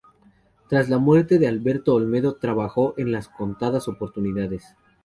[0.67, 4.75] Tras la muerte de Alberto Olmedo trabajó en contadas oportunidades.